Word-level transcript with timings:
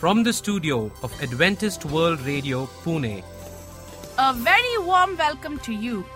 from 0.00 0.22
the 0.22 0.32
studio 0.32 0.90
of 1.02 1.12
Adventist 1.22 1.84
World 1.84 2.22
Radio, 2.22 2.64
Pune. 2.82 3.22
A 4.16 4.32
very 4.32 4.78
warm 4.78 5.14
welcome 5.18 5.58
to 5.58 5.74
you. 5.74 6.06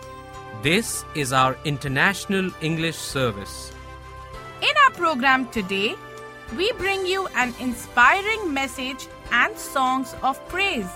This 0.63 1.05
is 1.15 1.35
our 1.35 1.55
International 1.67 2.51
English 2.63 2.97
Service. 2.97 3.73
In 4.63 4.75
our 4.85 4.91
program 4.93 5.47
today, 5.49 5.97
we 6.57 6.73
bring 6.79 7.05
you 7.05 7.27
an 7.37 7.53
inspiring 7.61 8.55
message 8.55 9.07
and 9.31 9.55
songs 9.59 10.15
of 10.23 10.41
praise. 10.49 10.89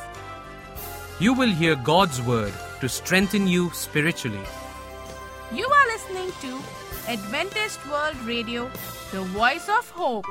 You 1.21 1.35
will 1.35 1.51
hear 1.51 1.77
God's 1.77 2.23
Word 2.23 2.55
to 2.81 2.89
strengthen 2.89 3.47
you 3.47 3.69
spiritually. 3.75 4.47
You 5.53 5.67
are 5.67 5.87
listening 5.89 6.33
to 6.41 6.59
Adventist 7.07 7.87
World 7.91 8.17
Radio, 8.25 8.71
the 9.13 9.21
voice 9.21 9.69
of 9.69 9.91
hope. 9.91 10.25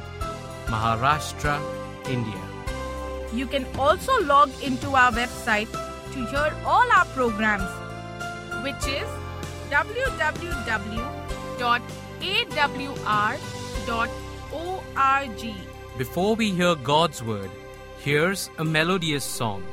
Maharashtra, 0.67 1.59
India. 2.07 2.41
You 3.33 3.45
can 3.45 3.65
also 3.77 4.21
log 4.21 4.51
into 4.63 4.95
our 4.95 5.11
website 5.11 5.69
to 6.13 6.25
hear 6.27 6.53
all 6.65 6.89
our 6.93 7.05
programs, 7.07 7.69
which 8.63 8.87
is 8.87 9.09
www.awr.org. 9.69 10.15
Before 15.97 16.35
we 16.35 16.51
hear 16.51 16.75
God's 16.75 17.21
Word, 17.21 17.51
here's 17.99 18.49
a 18.57 18.65
melodious 18.65 19.23
song. 19.23 19.63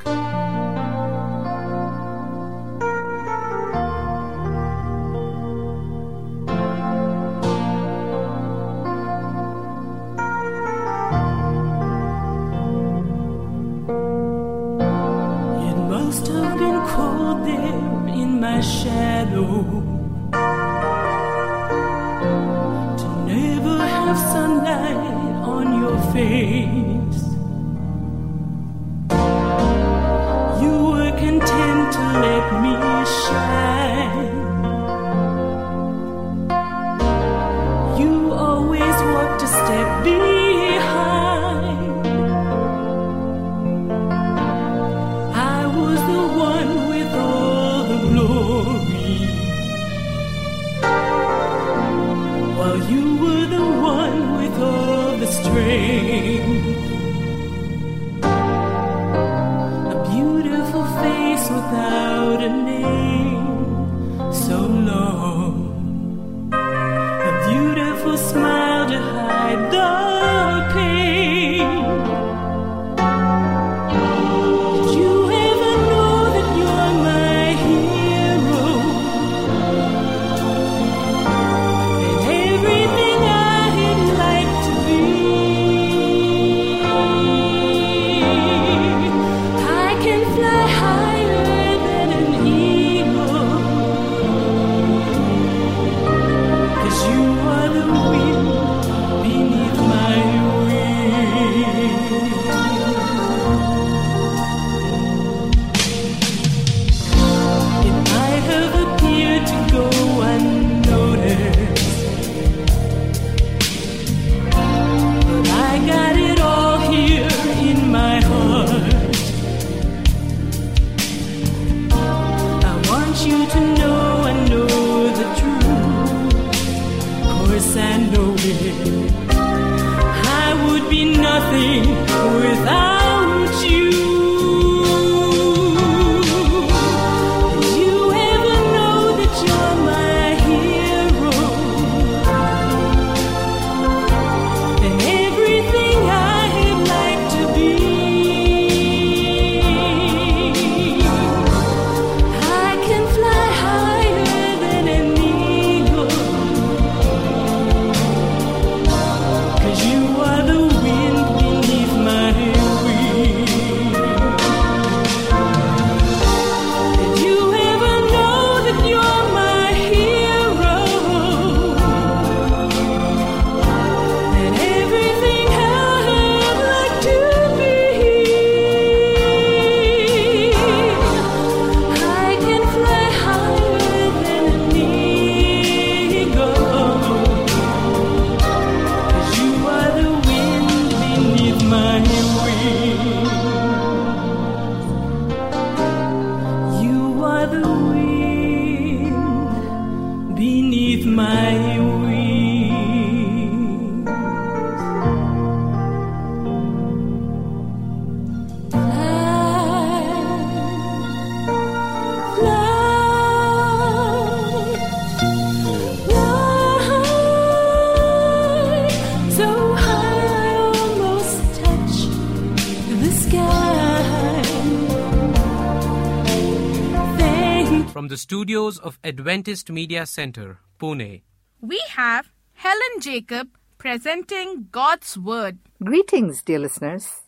Of 228.83 228.99
Adventist 229.05 229.71
Media 229.71 230.05
Center, 230.05 230.59
Pune. 230.81 231.23
We 231.61 231.81
have 231.91 232.31
Helen 232.55 233.01
Jacob 233.01 233.49
presenting 233.79 234.69
God's 234.71 235.17
Word. 235.17 235.59
Greetings, 235.83 236.43
dear 236.43 236.59
listeners. 236.59 237.23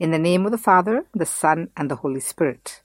In 0.00 0.10
the 0.10 0.18
name 0.18 0.44
of 0.44 0.50
the 0.50 0.58
Father, 0.58 1.04
the 1.14 1.26
Son, 1.26 1.70
and 1.76 1.90
the 1.90 1.96
Holy 1.96 2.20
Spirit. 2.20 2.82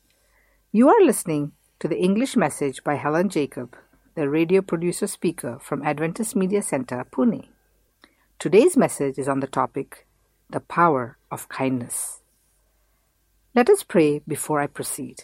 You 0.71 0.89
are 0.89 1.01
listening 1.03 1.53
to 1.79 1.87
the 1.87 1.97
English 1.97 2.35
message 2.35 2.83
by 2.83 2.95
Helen 2.95 3.29
Jacob, 3.29 3.75
the 4.15 4.29
radio 4.29 4.61
producer 4.61 5.07
speaker 5.07 5.57
from 5.59 5.81
Adventist 5.83 6.35
Media 6.35 6.61
Center, 6.61 7.05
Pune. 7.11 7.47
Today's 8.37 8.77
message 8.77 9.17
is 9.17 9.27
on 9.27 9.39
the 9.39 9.47
topic 9.47 10.05
The 10.49 10.59
Power 10.59 11.17
of 11.31 11.49
Kindness. 11.49 12.21
Let 13.55 13.69
us 13.69 13.83
pray 13.83 14.21
before 14.27 14.61
I 14.61 14.67
proceed. 14.67 15.23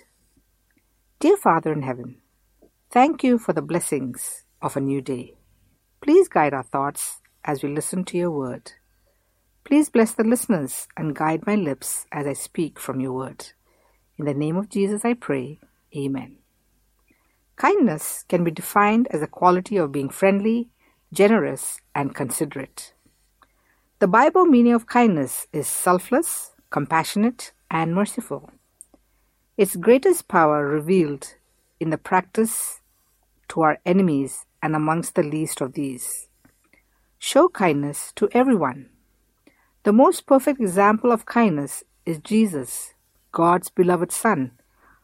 Dear 1.20 1.38
Father 1.38 1.72
in 1.72 1.84
heaven, 1.84 2.18
thank 2.96 3.26
you 3.26 3.38
for 3.38 3.52
the 3.52 3.62
blessings 3.62 4.46
of 4.62 4.78
a 4.78 4.80
new 4.80 5.02
day. 5.02 5.36
Please 6.00 6.30
guide 6.30 6.54
our 6.54 6.64
thoughts 6.64 7.20
as 7.44 7.62
we 7.62 7.68
listen 7.68 8.06
to 8.06 8.18
your 8.18 8.32
word. 8.32 8.72
Please 9.66 9.90
bless 9.90 10.14
the 10.14 10.24
listeners 10.24 10.88
and 10.96 11.14
guide 11.14 11.46
my 11.46 11.56
lips 11.56 12.06
as 12.14 12.26
I 12.26 12.32
speak 12.32 12.80
from 12.80 13.02
your 13.02 13.12
word. 13.12 13.48
In 14.18 14.24
the 14.24 14.34
name 14.34 14.56
of 14.56 14.70
Jesus 14.70 15.04
I 15.04 15.14
pray. 15.14 15.60
Amen. 15.94 16.38
Kindness 17.58 18.24
can 18.30 18.46
be 18.46 18.52
defined 18.52 19.10
as 19.12 19.22
a 19.22 19.28
quality 19.28 19.76
of 19.76 19.92
being 19.92 20.08
friendly, 20.08 20.70
generous, 21.12 21.82
and 21.94 22.16
considerate. 22.16 22.94
The 24.00 24.08
Bible 24.08 24.46
meaning 24.46 24.72
of 24.72 24.88
kindness 24.88 25.48
is 25.52 25.68
selfless, 25.68 26.54
compassionate, 26.70 27.52
and 27.70 27.94
merciful. 27.94 28.52
Its 29.58 29.76
greatest 29.76 30.30
power 30.30 30.66
revealed 30.66 31.36
in 31.82 31.90
the 31.90 31.98
practice 31.98 32.80
to 33.50 33.62
our 33.62 33.80
enemies 33.86 34.46
and 34.62 34.76
amongst 34.76 35.16
the 35.16 35.24
least 35.24 35.62
of 35.62 35.74
these. 35.74 36.28
Show 37.20 37.50
kindness 37.50 38.12
to 38.16 38.30
everyone. 38.32 38.90
The 39.84 39.94
most 39.94 40.26
perfect 40.26 40.60
example 40.60 41.12
of 41.12 41.26
kindness 41.26 41.84
is 42.06 42.20
Jesus, 42.20 42.94
God's 43.32 43.70
beloved 43.70 44.12
Son, 44.12 44.52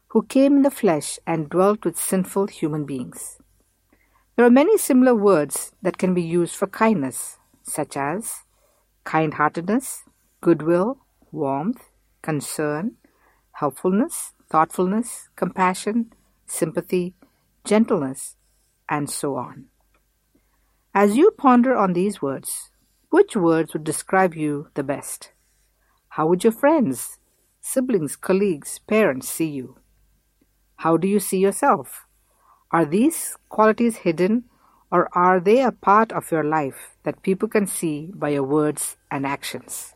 who 0.10 0.24
came 0.24 0.58
in 0.58 0.62
the 0.62 0.72
flesh 0.72 1.20
and 1.26 1.50
dwelt 1.50 1.86
with 1.86 1.98
sinful 1.98 2.48
human 2.48 2.86
beings. 2.86 3.38
There 4.36 4.46
are 4.46 4.50
many 4.50 4.78
similar 4.78 5.14
words 5.14 5.72
that 5.82 5.98
can 5.98 6.14
be 6.14 6.22
used 6.22 6.56
for 6.56 6.68
kindness, 6.68 7.38
such 7.64 7.96
as 7.96 8.44
kind 9.04 9.36
heartedness, 9.36 10.04
goodwill, 10.42 10.98
warmth, 11.32 11.92
concern, 12.22 12.98
helpfulness, 13.54 14.34
thoughtfulness, 14.50 15.30
compassion, 15.36 16.14
sympathy, 16.46 17.14
gentleness, 17.64 18.36
and 18.90 19.10
so 19.10 19.36
on. 19.36 19.66
As 20.94 21.16
you 21.16 21.32
ponder 21.32 21.76
on 21.76 21.94
these 21.94 22.22
words, 22.22 22.72
which 23.10 23.36
words 23.36 23.74
would 23.74 23.84
describe 23.84 24.36
you 24.36 24.68
the 24.74 24.84
best? 24.84 25.32
How 26.10 26.28
would 26.28 26.44
your 26.44 26.54
friends, 26.54 27.20
siblings, 27.62 28.16
colleagues, 28.16 28.80
parents 28.80 29.30
see 29.30 29.48
you? 29.48 29.78
How 30.78 30.98
do 30.98 31.08
you 31.08 31.20
see 31.20 31.38
yourself? 31.38 32.06
Are 32.72 32.86
these 32.86 33.38
qualities 33.50 33.98
hidden 33.98 34.46
or 34.92 35.10
are 35.18 35.40
they 35.40 35.62
a 35.62 35.72
part 35.72 36.12
of 36.12 36.32
your 36.32 36.44
life 36.44 36.98
that 37.04 37.22
people 37.22 37.48
can 37.48 37.68
see 37.68 38.12
by 38.14 38.30
your 38.30 38.44
words 38.44 38.98
and 39.10 39.26
actions? 39.26 39.94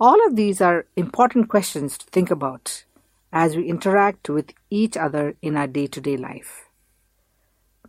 All 0.00 0.26
of 0.26 0.36
these 0.36 0.60
are 0.60 0.86
important 0.96 1.48
questions 1.48 1.98
to 1.98 2.06
think 2.06 2.30
about 2.30 2.84
as 3.32 3.56
we 3.56 3.68
interact 3.68 4.28
with 4.28 4.52
each 4.70 4.96
other 4.96 5.34
in 5.42 5.56
our 5.56 5.66
day-to-day 5.66 6.16
life. 6.16 6.63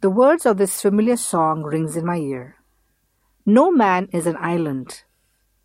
The 0.05 0.11
words 0.11 0.45
of 0.45 0.57
this 0.57 0.83
familiar 0.83 1.17
song 1.17 1.63
rings 1.63 1.97
in 1.97 2.05
my 2.05 2.17
ear. 2.17 2.57
No 3.43 3.71
man 3.71 4.07
is 4.13 4.27
an 4.27 4.37
island. 4.39 5.01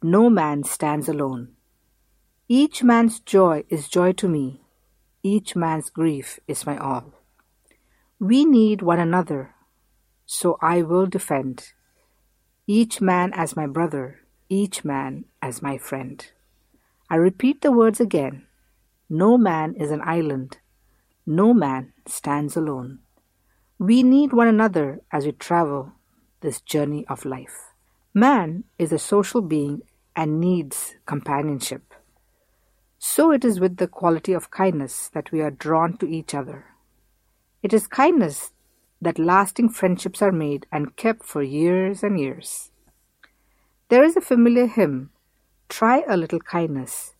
No 0.03 0.31
man 0.31 0.65
stands 0.65 1.11
alone. 1.11 1.57
Each 2.49 2.83
man's 2.83 3.21
joy 3.21 3.65
is 3.69 3.87
joy 3.87 4.13
to 4.13 4.29
me. 4.29 4.63
Each 5.23 5.55
man's 5.55 5.91
grief 5.91 6.41
is 6.49 6.65
my 6.65 6.79
all. 6.79 7.13
We 8.19 8.47
need 8.47 8.81
one 8.81 8.99
another, 8.99 9.55
so 10.25 10.57
I 10.63 10.81
will 10.81 11.05
defend. 11.05 11.75
Each 12.67 12.99
man 12.99 13.35
as 13.35 13.57
my 13.57 13.67
brother, 13.67 14.21
each 14.49 14.87
man 14.87 15.27
as 15.43 15.61
my 15.61 15.77
friend. 15.77 16.27
I 17.11 17.17
repeat 17.17 17.61
the 17.61 17.73
words 17.73 18.01
again. 18.01 18.47
No 19.11 19.37
man 19.37 19.75
is 19.75 19.91
an 19.91 20.01
island. 20.03 20.61
No 21.27 21.53
man 21.53 21.93
stands 22.07 22.57
alone. 22.57 23.01
We 23.81 24.03
need 24.03 24.35
one 24.35 24.47
another 24.47 25.01
as 25.11 25.25
we 25.25 25.33
travel 25.33 25.93
this 26.43 26.61
journey 26.61 27.07
of 27.09 27.25
life. 27.25 27.73
Man 28.13 28.65
is 28.79 28.93
a 28.93 28.99
social 28.99 29.41
being 29.41 29.81
and 30.15 30.39
needs 30.39 30.97
companionship. 31.07 31.95
So 32.99 33.33
it 33.33 33.43
is 33.43 33.59
with 33.59 33.79
the 33.79 33.89
quality 33.89 34.35
of 34.35 34.51
kindness 34.51 35.09
that 35.15 35.33
we 35.33 35.41
are 35.41 35.51
drawn 35.51 35.97
to 35.97 36.07
each 36.07 36.35
other. 36.35 36.67
It 37.63 37.73
is 37.73 37.87
kindness 37.87 38.53
that 39.01 39.19
lasting 39.19 39.71
friendships 39.71 40.21
are 40.21 40.31
made 40.31 40.67
and 40.71 40.97
kept 40.97 41.25
for 41.25 41.43
years 41.43 42.03
and 42.03 42.21
years. 42.21 42.71
There 43.89 44.05
is 44.05 44.15
a 44.15 44.21
familiar 44.21 44.67
hymn, 44.67 45.09
Try 45.71 46.05
a 46.07 46.19
Little 46.19 46.41
Kindness, 46.41 47.15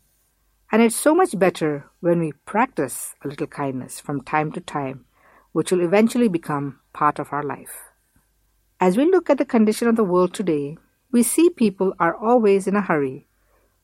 and 0.71 0.83
it's 0.83 0.95
so 0.95 1.15
much 1.15 1.39
better 1.39 1.87
when 2.01 2.21
we 2.21 2.33
practice 2.45 3.15
a 3.25 3.29
little 3.29 3.47
kindness 3.47 3.99
from 3.99 4.21
time 4.21 4.53
to 4.53 4.61
time, 4.61 5.07
which 5.53 5.73
will 5.73 5.81
eventually 5.81 6.29
become 6.29 6.79
part 6.93 7.19
of 7.19 7.33
our 7.33 7.43
life. 7.43 7.91
As 8.81 8.97
we 8.97 9.05
look 9.05 9.29
at 9.29 9.39
the 9.39 9.45
condition 9.45 9.89
of 9.89 9.97
the 9.97 10.05
world 10.05 10.33
today, 10.33 10.79
we 11.13 11.23
see 11.23 11.51
people 11.51 11.93
are 11.99 12.17
always 12.17 12.67
in 12.67 12.77
a 12.77 12.81
hurry, 12.81 13.27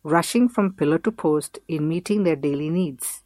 rushing 0.03 0.49
from 0.49 0.73
pillar 0.73 0.99
to 0.99 1.11
post 1.13 1.59
in 1.69 1.89
meeting 1.89 2.23
their 2.23 2.37
daily 2.37 2.71
needs. 2.71 3.23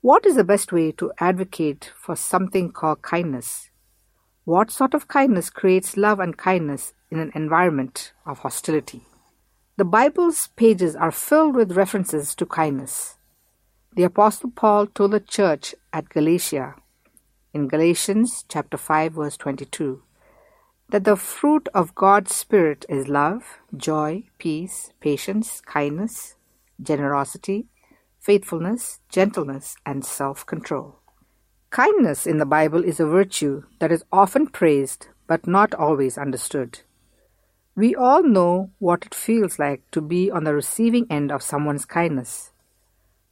What 0.00 0.24
is 0.24 0.36
the 0.36 0.44
best 0.44 0.72
way 0.72 0.92
to 0.92 1.12
advocate 1.18 1.92
for 1.96 2.16
something 2.16 2.72
called 2.72 3.02
kindness? 3.02 3.70
What 4.44 4.70
sort 4.70 4.94
of 4.94 5.08
kindness 5.08 5.50
creates 5.50 5.96
love 5.96 6.20
and 6.20 6.36
kindness 6.36 6.94
in 7.10 7.18
an 7.18 7.32
environment 7.34 8.12
of 8.24 8.38
hostility? 8.38 9.02
The 9.76 9.84
Bible's 9.84 10.48
pages 10.56 10.96
are 10.96 11.10
filled 11.10 11.54
with 11.54 11.76
references 11.76 12.34
to 12.36 12.46
kindness. 12.46 13.16
The 13.94 14.04
Apostle 14.04 14.50
Paul 14.50 14.86
told 14.86 15.10
the 15.10 15.20
church 15.20 15.74
at 15.92 16.08
Galatia 16.08 16.76
in 17.52 17.66
Galatians 17.66 18.44
chapter 18.48 18.76
5 18.76 19.14
verse 19.14 19.36
22 19.36 20.02
that 20.90 21.04
the 21.04 21.16
fruit 21.16 21.68
of 21.74 21.94
God's 21.94 22.34
spirit 22.34 22.84
is 22.88 23.08
love, 23.08 23.58
joy, 23.76 24.24
peace, 24.38 24.92
patience, 25.00 25.60
kindness, 25.60 26.36
generosity, 26.82 27.66
faithfulness, 28.18 29.00
gentleness, 29.08 29.76
and 29.86 30.04
self-control. 30.04 30.98
Kindness 31.70 32.26
in 32.26 32.38
the 32.38 32.46
Bible 32.46 32.84
is 32.84 32.98
a 32.98 33.06
virtue 33.06 33.62
that 33.78 33.92
is 33.92 34.04
often 34.12 34.48
praised 34.48 35.08
but 35.28 35.46
not 35.46 35.74
always 35.74 36.18
understood. 36.18 36.80
We 37.76 37.94
all 37.94 38.24
know 38.24 38.70
what 38.80 39.06
it 39.06 39.14
feels 39.14 39.58
like 39.58 39.88
to 39.92 40.00
be 40.00 40.30
on 40.30 40.42
the 40.44 40.54
receiving 40.54 41.06
end 41.08 41.30
of 41.30 41.42
someone's 41.42 41.84
kindness. 41.84 42.50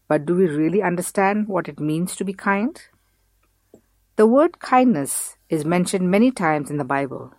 But 0.06 0.24
do 0.24 0.36
we 0.36 0.46
really 0.46 0.80
understand 0.80 1.48
what 1.48 1.68
it 1.68 1.80
means 1.80 2.14
to 2.16 2.24
be 2.24 2.32
kind? 2.32 2.80
The 4.18 4.26
word 4.26 4.58
kindness 4.58 5.36
is 5.48 5.64
mentioned 5.64 6.10
many 6.10 6.32
times 6.32 6.72
in 6.72 6.76
the 6.76 6.84
Bible. 6.84 7.34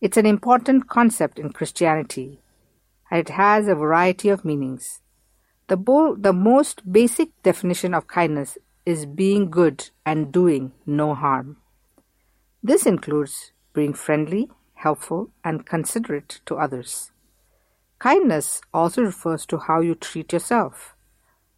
It's 0.00 0.16
an 0.16 0.24
important 0.24 0.88
concept 0.88 1.38
in 1.38 1.52
Christianity, 1.52 2.40
and 3.10 3.20
it 3.20 3.28
has 3.28 3.68
a 3.68 3.74
variety 3.74 4.30
of 4.30 4.42
meanings. 4.42 5.02
The, 5.66 5.76
bo- 5.76 6.16
the 6.16 6.32
most 6.32 6.90
basic 6.90 7.28
definition 7.42 7.92
of 7.92 8.06
kindness 8.06 8.56
is 8.86 9.04
being 9.04 9.50
good 9.50 9.90
and 10.06 10.32
doing 10.32 10.72
no 10.86 11.14
harm. 11.14 11.58
This 12.62 12.86
includes 12.86 13.52
being 13.74 13.92
friendly, 13.92 14.48
helpful, 14.76 15.28
and 15.44 15.66
considerate 15.66 16.40
to 16.46 16.56
others. 16.56 17.12
Kindness 17.98 18.62
also 18.72 19.02
refers 19.02 19.44
to 19.44 19.58
how 19.58 19.80
you 19.80 19.94
treat 19.96 20.32
yourself. 20.32 20.94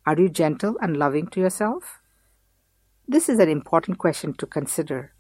Are 0.05 0.19
you 0.19 0.29
gentle 0.29 0.77
and 0.83 0.97
loving 0.97 1.29
to 1.29 1.39
yourself? 1.39 2.02
This 3.09 3.29
is 3.29 3.41
an 3.41 3.49
important 3.49 3.99
question 3.99 4.33
to 4.35 4.47
consider 4.47 5.13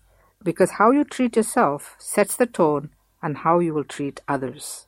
because 0.42 0.72
how 0.72 0.92
you 0.92 1.04
treat 1.04 1.36
yourself 1.36 1.96
sets 1.98 2.36
the 2.36 2.46
tone 2.46 2.90
on 3.22 3.34
how 3.36 3.58
you 3.58 3.74
will 3.74 3.84
treat 3.84 4.20
others. 4.28 4.86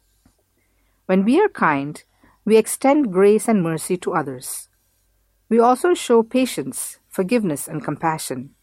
When 1.06 1.24
we 1.24 1.40
are 1.40 1.48
kind, 1.48 2.02
we 2.44 2.56
extend 2.56 3.12
grace 3.12 3.48
and 3.48 3.62
mercy 3.62 3.96
to 3.98 4.14
others. 4.14 4.68
We 5.48 5.58
also 5.58 5.94
show 5.94 6.22
patience, 6.22 6.98
forgiveness, 7.08 7.68
and 7.68 7.84
compassion. 7.84 8.54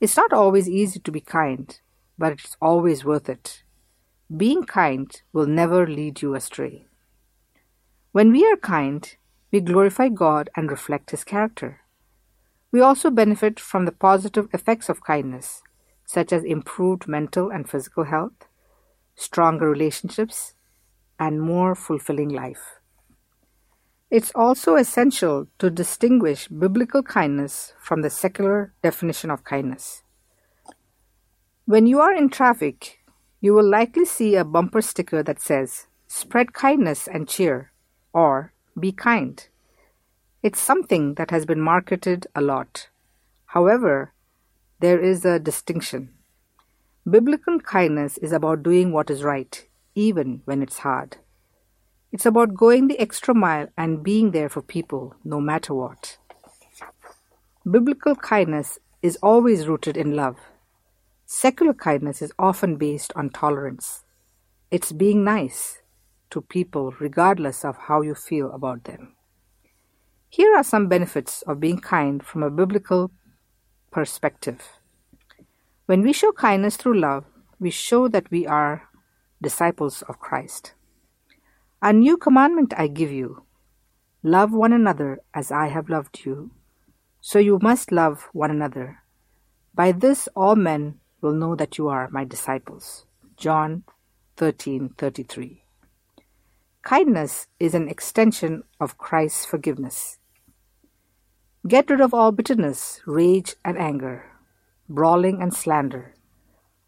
It's 0.00 0.16
not 0.16 0.32
always 0.32 0.68
easy 0.68 1.00
to 1.00 1.10
be 1.10 1.20
kind, 1.20 1.78
but 2.18 2.32
it's 2.32 2.56
always 2.60 3.04
worth 3.04 3.28
it. 3.28 3.62
Being 4.34 4.64
kind 4.64 5.10
will 5.32 5.46
never 5.46 5.86
lead 5.86 6.22
you 6.22 6.34
astray. 6.34 6.84
When 8.12 8.30
we 8.30 8.46
are 8.46 8.56
kind, 8.56 9.16
we 9.50 9.60
glorify 9.60 10.10
God 10.10 10.50
and 10.54 10.70
reflect 10.70 11.10
His 11.10 11.24
character. 11.24 11.80
We 12.70 12.80
also 12.80 13.10
benefit 13.10 13.58
from 13.58 13.86
the 13.86 13.92
positive 13.92 14.48
effects 14.52 14.88
of 14.88 15.02
kindness, 15.02 15.62
such 16.04 16.32
as 16.32 16.44
improved 16.44 17.08
mental 17.08 17.50
and 17.50 17.68
physical 17.68 18.04
health, 18.04 18.46
stronger 19.14 19.70
relationships, 19.70 20.54
and 21.18 21.40
more 21.40 21.74
fulfilling 21.74 22.28
life. 22.28 22.78
It's 24.10 24.32
also 24.34 24.76
essential 24.76 25.48
to 25.58 25.68
distinguish 25.70 26.48
biblical 26.48 27.02
kindness 27.02 27.74
from 27.80 28.02
the 28.02 28.10
secular 28.10 28.72
definition 28.82 29.30
of 29.30 29.44
kindness. 29.44 30.02
When 31.66 31.86
you 31.86 32.00
are 32.00 32.14
in 32.14 32.30
traffic, 32.30 33.00
you 33.40 33.52
will 33.54 33.68
likely 33.68 34.06
see 34.06 34.34
a 34.34 34.44
bumper 34.44 34.80
sticker 34.80 35.22
that 35.22 35.40
says, 35.40 35.88
Spread 36.06 36.54
kindness 36.54 37.06
and 37.06 37.28
cheer, 37.28 37.72
or 38.14 38.54
Be 38.80 38.92
kind. 38.92 39.46
It's 40.40 40.60
something 40.60 41.14
that 41.14 41.32
has 41.32 41.44
been 41.44 41.60
marketed 41.60 42.28
a 42.32 42.40
lot. 42.40 42.90
However, 43.46 44.12
there 44.78 45.00
is 45.00 45.24
a 45.24 45.40
distinction. 45.40 46.14
Biblical 47.10 47.58
kindness 47.58 48.18
is 48.18 48.30
about 48.30 48.62
doing 48.62 48.92
what 48.92 49.10
is 49.10 49.24
right, 49.24 49.66
even 49.96 50.42
when 50.44 50.62
it's 50.62 50.78
hard. 50.78 51.16
It's 52.12 52.24
about 52.24 52.54
going 52.54 52.86
the 52.86 53.00
extra 53.00 53.34
mile 53.34 53.66
and 53.76 54.04
being 54.04 54.30
there 54.30 54.48
for 54.48 54.62
people 54.62 55.16
no 55.24 55.40
matter 55.40 55.74
what. 55.74 56.18
Biblical 57.68 58.14
kindness 58.14 58.78
is 59.02 59.18
always 59.20 59.66
rooted 59.66 59.96
in 59.96 60.14
love. 60.14 60.36
Secular 61.26 61.74
kindness 61.74 62.22
is 62.22 62.32
often 62.38 62.76
based 62.76 63.12
on 63.16 63.30
tolerance. 63.30 64.04
It's 64.70 64.92
being 64.92 65.24
nice 65.24 65.82
to 66.30 66.40
people 66.42 66.94
regardless 67.00 67.64
of 67.64 67.76
how 67.76 68.02
you 68.02 68.14
feel 68.14 68.52
about 68.52 68.84
them. 68.84 69.16
Here 70.30 70.54
are 70.54 70.62
some 70.62 70.88
benefits 70.88 71.42
of 71.42 71.60
being 71.60 71.78
kind 71.80 72.22
from 72.22 72.42
a 72.42 72.50
biblical 72.50 73.10
perspective. 73.90 74.60
When 75.86 76.02
we 76.02 76.12
show 76.12 76.32
kindness 76.32 76.76
through 76.76 77.00
love, 77.00 77.24
we 77.58 77.70
show 77.70 78.08
that 78.08 78.30
we 78.30 78.46
are 78.46 78.88
disciples 79.40 80.02
of 80.02 80.20
Christ. 80.20 80.74
A 81.80 81.92
new 81.92 82.16
commandment 82.18 82.74
I 82.76 82.88
give 82.88 83.10
you 83.10 83.44
love 84.22 84.52
one 84.52 84.72
another 84.72 85.20
as 85.32 85.50
I 85.50 85.68
have 85.68 85.88
loved 85.88 86.24
you. 86.26 86.50
So 87.20 87.38
you 87.38 87.58
must 87.62 87.90
love 87.90 88.28
one 88.32 88.50
another. 88.50 88.98
By 89.74 89.92
this 89.92 90.28
all 90.36 90.56
men 90.56 91.00
will 91.20 91.32
know 91.32 91.54
that 91.54 91.78
you 91.78 91.88
are 91.88 92.08
my 92.10 92.24
disciples. 92.24 93.06
John 93.36 93.84
13:33. 94.36 95.62
Kindness 96.82 97.48
is 97.58 97.74
an 97.74 97.88
extension 97.88 98.62
of 98.80 98.98
Christ's 98.98 99.44
forgiveness. 99.44 100.17
Get 101.68 101.90
rid 101.90 102.00
of 102.00 102.14
all 102.14 102.32
bitterness, 102.32 103.02
rage 103.04 103.54
and 103.62 103.76
anger, 103.76 104.24
brawling 104.88 105.42
and 105.42 105.52
slander, 105.52 106.14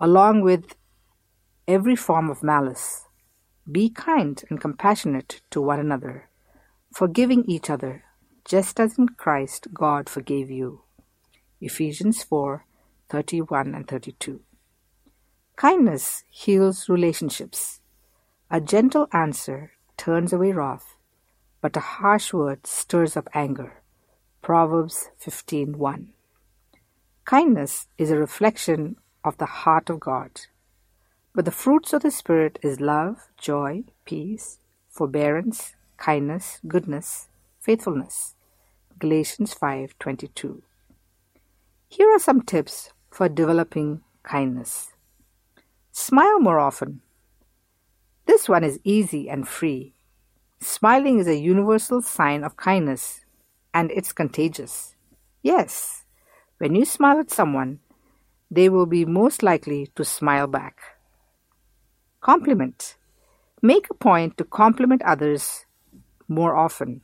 along 0.00 0.40
with 0.40 0.74
every 1.68 1.94
form 1.94 2.30
of 2.30 2.42
malice. 2.42 3.04
Be 3.70 3.90
kind 3.90 4.42
and 4.48 4.58
compassionate 4.58 5.42
to 5.50 5.60
one 5.60 5.80
another, 5.80 6.30
forgiving 6.94 7.44
each 7.44 7.68
other, 7.68 8.04
just 8.46 8.80
as 8.80 8.96
in 8.96 9.10
Christ 9.10 9.68
God 9.74 10.08
forgave 10.08 10.50
you. 10.50 10.80
Ephesians 11.60 12.22
4 12.22 12.64
31 13.10 13.74
and 13.74 13.86
32. 13.86 14.40
Kindness 15.56 16.24
heals 16.30 16.88
relationships. 16.88 17.80
A 18.50 18.62
gentle 18.62 19.08
answer 19.12 19.72
turns 19.98 20.32
away 20.32 20.52
wrath, 20.52 20.96
but 21.60 21.76
a 21.76 21.80
harsh 21.80 22.32
word 22.32 22.66
stirs 22.66 23.14
up 23.14 23.28
anger. 23.34 23.79
Proverbs 24.42 25.10
15:1. 25.18 26.14
Kindness 27.26 27.88
is 27.98 28.10
a 28.10 28.16
reflection 28.16 28.96
of 29.22 29.36
the 29.36 29.44
heart 29.44 29.90
of 29.90 30.00
God. 30.00 30.30
But 31.34 31.44
the 31.44 31.50
fruits 31.50 31.92
of 31.92 32.00
the 32.00 32.10
Spirit 32.10 32.58
is 32.62 32.80
love, 32.80 33.28
joy, 33.36 33.84
peace, 34.06 34.58
forbearance, 34.88 35.76
kindness, 35.98 36.58
goodness, 36.66 37.28
faithfulness. 37.60 38.34
Galatians 38.98 39.52
5:22. 39.52 40.62
Here 41.88 42.08
are 42.08 42.18
some 42.18 42.40
tips 42.40 42.92
for 43.10 43.28
developing 43.28 44.02
kindness. 44.22 44.94
Smile 45.92 46.40
more 46.40 46.58
often. 46.58 47.02
This 48.24 48.48
one 48.48 48.64
is 48.64 48.80
easy 48.84 49.28
and 49.28 49.46
free. 49.46 49.92
Smiling 50.60 51.18
is 51.18 51.28
a 51.28 51.36
universal 51.36 52.00
sign 52.00 52.42
of 52.42 52.56
kindness 52.56 53.26
and 53.72 53.90
it's 53.90 54.12
contagious. 54.12 54.94
Yes, 55.42 56.04
when 56.58 56.74
you 56.74 56.84
smile 56.84 57.18
at 57.18 57.30
someone, 57.30 57.80
they 58.50 58.68
will 58.68 58.86
be 58.86 59.04
most 59.04 59.42
likely 59.42 59.88
to 59.94 60.04
smile 60.04 60.46
back. 60.46 60.80
Compliment. 62.20 62.96
Make 63.62 63.86
a 63.90 63.94
point 63.94 64.36
to 64.38 64.44
compliment 64.44 65.02
others 65.02 65.66
more 66.28 66.56
often. 66.56 67.02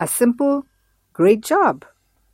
A 0.00 0.06
simple, 0.06 0.64
great 1.12 1.42
job, 1.42 1.84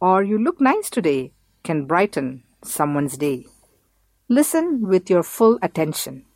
or 0.00 0.22
you 0.22 0.38
look 0.38 0.60
nice 0.60 0.90
today 0.90 1.32
can 1.62 1.86
brighten 1.86 2.44
someone's 2.62 3.16
day. 3.16 3.46
Listen 4.28 4.86
with 4.86 5.08
your 5.08 5.22
full 5.22 5.58
attention. 5.62 6.26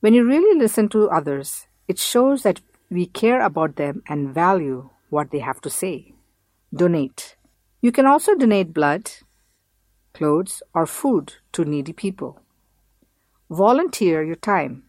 When 0.00 0.14
you 0.14 0.24
really 0.24 0.58
listen 0.58 0.88
to 0.90 1.08
others, 1.10 1.66
it 1.88 1.98
shows 1.98 2.42
that 2.42 2.60
we 2.90 3.06
care 3.06 3.40
about 3.40 3.76
them 3.76 4.02
and 4.08 4.34
value 4.34 4.90
what 5.16 5.30
they 5.30 5.42
have 5.48 5.60
to 5.62 5.70
say. 5.70 6.12
Donate. 6.82 7.36
You 7.80 7.90
can 7.90 8.06
also 8.06 8.34
donate 8.34 8.74
blood, 8.74 9.10
clothes, 10.12 10.62
or 10.74 10.86
food 10.86 11.34
to 11.52 11.64
needy 11.64 11.92
people. 11.92 12.40
Volunteer 13.50 14.22
your 14.22 14.42
time. 14.54 14.82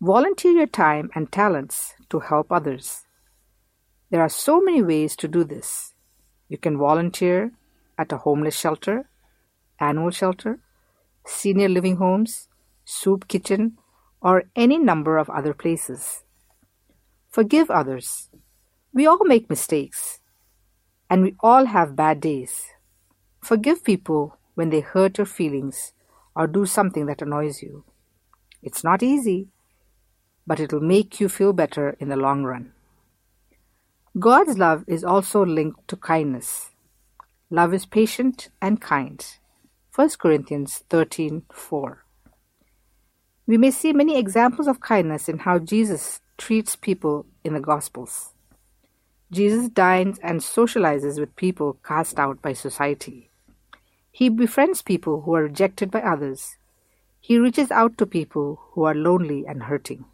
Volunteer 0.00 0.52
your 0.52 0.72
time 0.84 1.10
and 1.14 1.30
talents 1.30 1.94
to 2.08 2.20
help 2.20 2.50
others. 2.50 3.04
There 4.10 4.22
are 4.22 4.30
so 4.46 4.60
many 4.60 4.82
ways 4.82 5.16
to 5.16 5.28
do 5.28 5.44
this. 5.44 5.92
You 6.48 6.56
can 6.56 6.78
volunteer 6.78 7.52
at 7.98 8.12
a 8.12 8.18
homeless 8.18 8.58
shelter, 8.58 9.10
animal 9.78 10.10
shelter, 10.10 10.60
senior 11.26 11.68
living 11.68 11.96
homes, 11.96 12.48
soup 12.84 13.28
kitchen, 13.28 13.76
or 14.22 14.44
any 14.56 14.78
number 14.78 15.18
of 15.18 15.28
other 15.28 15.52
places. 15.52 16.24
Forgive 17.28 17.70
others. 17.70 18.30
We 18.92 19.06
all 19.06 19.24
make 19.24 19.50
mistakes, 19.50 20.20
and 21.10 21.22
we 21.22 21.36
all 21.40 21.66
have 21.66 21.94
bad 21.94 22.20
days. 22.20 22.68
Forgive 23.40 23.84
people 23.84 24.38
when 24.54 24.70
they 24.70 24.80
hurt 24.80 25.18
your 25.18 25.26
feelings 25.26 25.92
or 26.34 26.46
do 26.46 26.64
something 26.66 27.06
that 27.06 27.22
annoys 27.22 27.62
you. 27.62 27.84
It's 28.62 28.82
not 28.82 29.02
easy, 29.02 29.48
but 30.46 30.58
it'll 30.58 30.80
make 30.80 31.20
you 31.20 31.28
feel 31.28 31.52
better 31.52 31.96
in 32.00 32.08
the 32.08 32.16
long 32.16 32.44
run. 32.44 32.72
God's 34.18 34.56
love 34.56 34.84
is 34.86 35.04
also 35.04 35.44
linked 35.44 35.86
to 35.88 35.96
kindness. 35.96 36.70
Love 37.50 37.74
is 37.74 37.86
patient 37.86 38.48
and 38.60 38.80
kind. 38.80 39.24
1 39.94 40.18
Corinthians 40.18 40.82
13:4. 40.88 42.04
We 43.46 43.58
may 43.58 43.70
see 43.70 43.92
many 43.92 44.18
examples 44.18 44.66
of 44.66 44.80
kindness 44.80 45.28
in 45.28 45.38
how 45.40 45.58
Jesus 45.58 46.20
treats 46.36 46.74
people 46.74 47.26
in 47.44 47.54
the 47.54 47.60
Gospels. 47.60 48.34
Jesus 49.30 49.68
dines 49.68 50.18
and 50.22 50.40
socializes 50.40 51.20
with 51.20 51.36
people 51.36 51.78
cast 51.84 52.18
out 52.18 52.40
by 52.40 52.54
society. 52.54 53.30
He 54.10 54.28
befriends 54.28 54.80
people 54.82 55.22
who 55.22 55.34
are 55.34 55.42
rejected 55.42 55.90
by 55.90 56.00
others. 56.00 56.56
He 57.20 57.38
reaches 57.38 57.70
out 57.70 57.98
to 57.98 58.06
people 58.06 58.58
who 58.72 58.84
are 58.84 58.94
lonely 58.94 59.44
and 59.46 59.64
hurting. 59.64 60.06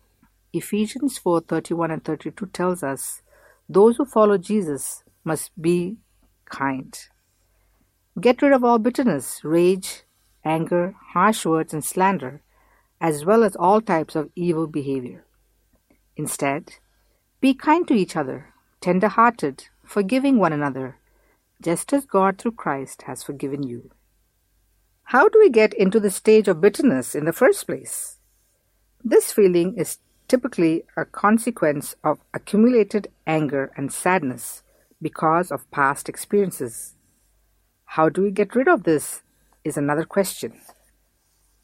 Ephesians 0.53 1.19
4:31 1.19 1.93
and 1.93 2.05
32 2.05 2.47
tells 2.47 2.83
us 2.83 3.23
those 3.69 3.97
who 3.97 4.05
follow 4.05 4.37
Jesus 4.37 5.05
must 5.23 5.51
be 5.61 5.97
kind. 6.47 6.99
Get 8.21 8.43
rid 8.43 8.53
of 8.53 8.63
all 8.63 8.79
bitterness, 8.79 9.43
rage, 9.43 10.05
anger, 10.45 10.95
harsh 11.15 11.45
words, 11.47 11.73
and 11.73 11.85
slander, 11.85 12.43
as 13.01 13.25
well 13.25 13.43
as 13.43 13.57
all 13.57 13.81
types 13.81 14.15
of 14.15 14.31
evil 14.37 14.67
behavior. 14.67 15.25
Instead, 16.17 16.75
be 17.41 17.55
kind 17.55 17.89
to 17.89 17.95
each 17.95 18.17
other, 18.17 18.54
tender 18.85 19.09
hearted, 19.09 19.65
forgiving 19.83 20.39
one 20.39 20.53
another, 20.53 20.99
just 21.63 21.91
as 21.95 22.05
God 22.05 22.37
through 22.37 22.53
Christ 22.53 23.05
has 23.07 23.23
forgiven 23.23 23.63
you. 23.63 23.91
How 25.05 25.27
do 25.27 25.39
we 25.39 25.49
get 25.49 25.73
into 25.73 25.99
the 25.99 26.11
stage 26.11 26.49
of 26.49 26.61
bitterness 26.61 27.15
in 27.15 27.25
the 27.25 27.33
first 27.33 27.67
place? 27.67 28.19
This 29.03 29.33
feeling 29.33 29.79
is 29.79 30.01
typically 30.29 30.85
a 30.99 31.07
consequence 31.07 31.97
of 32.05 32.19
accumulated 32.35 33.09
anger 33.27 33.73
and 33.75 33.91
sadness 33.91 34.63
because 35.01 35.51
of 35.51 35.71
past 35.71 36.11
experiences. 36.11 36.95
How 37.87 38.11
do 38.11 38.21
we 38.21 38.31
get 38.31 38.55
rid 38.55 38.69
of 38.69 38.83
this 38.83 39.23
is 39.65 39.79
another 39.79 40.05
question. 40.05 40.61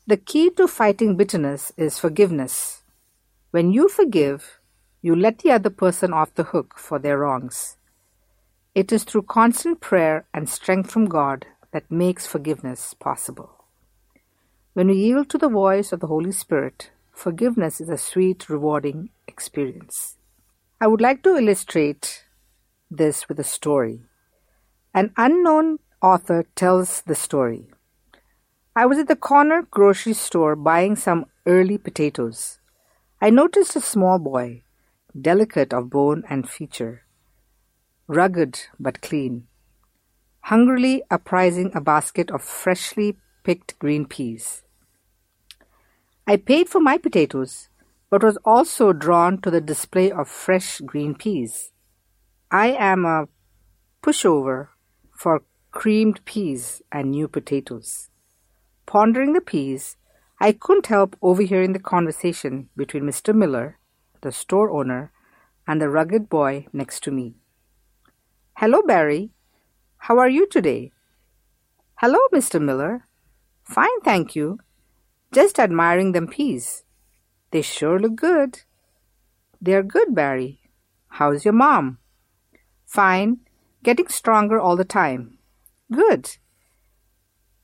The 0.06 0.16
key 0.16 0.48
to 0.56 0.66
fighting 0.66 1.18
bitterness 1.18 1.70
is 1.76 1.98
forgiveness. 1.98 2.82
When 3.50 3.72
you 3.72 3.90
forgive, 3.90 4.59
you 5.02 5.16
let 5.16 5.38
the 5.38 5.50
other 5.50 5.70
person 5.70 6.12
off 6.12 6.34
the 6.34 6.44
hook 6.44 6.78
for 6.78 6.98
their 6.98 7.18
wrongs. 7.18 7.76
It 8.74 8.92
is 8.92 9.04
through 9.04 9.22
constant 9.22 9.80
prayer 9.80 10.26
and 10.32 10.48
strength 10.48 10.90
from 10.90 11.06
God 11.06 11.46
that 11.72 11.90
makes 11.90 12.26
forgiveness 12.26 12.94
possible. 12.94 13.64
When 14.74 14.88
we 14.88 14.94
yield 14.94 15.28
to 15.30 15.38
the 15.38 15.48
voice 15.48 15.92
of 15.92 16.00
the 16.00 16.06
Holy 16.06 16.32
Spirit, 16.32 16.90
forgiveness 17.12 17.80
is 17.80 17.88
a 17.88 17.98
sweet, 17.98 18.48
rewarding 18.48 19.10
experience. 19.26 20.16
I 20.80 20.86
would 20.86 21.00
like 21.00 21.22
to 21.24 21.36
illustrate 21.36 22.24
this 22.90 23.28
with 23.28 23.38
a 23.40 23.44
story. 23.44 24.02
An 24.94 25.12
unknown 25.16 25.78
author 26.02 26.44
tells 26.54 27.02
the 27.02 27.14
story. 27.14 27.70
I 28.76 28.86
was 28.86 28.98
at 28.98 29.08
the 29.08 29.16
corner 29.16 29.66
grocery 29.70 30.14
store 30.14 30.56
buying 30.56 30.96
some 30.96 31.26
early 31.46 31.78
potatoes. 31.78 32.60
I 33.20 33.30
noticed 33.30 33.76
a 33.76 33.80
small 33.80 34.18
boy, 34.18 34.62
delicate 35.18 35.72
of 35.72 35.90
bone 35.90 36.24
and 36.28 36.48
feature, 36.48 37.04
rugged 38.06 38.60
but 38.78 39.00
clean, 39.00 39.46
hungrily 40.42 41.02
apprising 41.10 41.70
a 41.74 41.80
basket 41.80 42.30
of 42.30 42.42
freshly 42.42 43.16
picked 43.42 43.78
green 43.78 44.06
peas. 44.06 44.62
I 46.26 46.36
paid 46.36 46.68
for 46.68 46.80
my 46.80 46.98
potatoes, 46.98 47.68
but 48.08 48.22
was 48.22 48.38
also 48.44 48.92
drawn 48.92 49.40
to 49.40 49.50
the 49.50 49.60
display 49.60 50.10
of 50.12 50.28
fresh 50.28 50.78
green 50.80 51.14
peas. 51.14 51.72
I 52.50 52.68
am 52.68 53.04
a 53.04 53.26
pushover 54.02 54.68
for 55.10 55.42
creamed 55.72 56.24
peas 56.24 56.82
and 56.92 57.10
new 57.10 57.28
potatoes. 57.28 58.10
Pondering 58.86 59.32
the 59.32 59.40
peas, 59.40 59.96
I 60.40 60.52
couldn't 60.52 60.86
help 60.86 61.16
overhearing 61.20 61.72
the 61.72 61.78
conversation 61.78 62.68
between 62.76 63.02
Mr. 63.02 63.34
Miller, 63.34 63.79
the 64.22 64.32
store 64.32 64.70
owner, 64.70 65.12
and 65.66 65.80
the 65.80 65.88
rugged 65.88 66.28
boy 66.28 66.66
next 66.72 67.02
to 67.04 67.10
me. 67.10 67.36
Hello, 68.56 68.82
Barry. 68.82 69.30
How 69.98 70.18
are 70.18 70.28
you 70.28 70.46
today? 70.46 70.92
Hello, 71.96 72.18
Mr. 72.32 72.60
Miller. 72.60 73.06
Fine, 73.62 74.00
thank 74.04 74.34
you. 74.34 74.58
Just 75.32 75.58
admiring 75.58 76.12
them 76.12 76.26
peas. 76.26 76.84
They 77.50 77.62
sure 77.62 77.98
look 77.98 78.16
good. 78.16 78.62
They're 79.60 79.82
good, 79.82 80.14
Barry. 80.14 80.60
How's 81.08 81.44
your 81.44 81.54
mom? 81.54 81.98
Fine. 82.86 83.40
Getting 83.82 84.08
stronger 84.08 84.58
all 84.58 84.76
the 84.76 84.84
time. 84.84 85.38
Good. 85.92 86.36